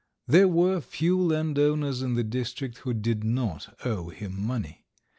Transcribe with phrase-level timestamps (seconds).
[0.27, 4.87] There were few landowners in the district who did not owe him money.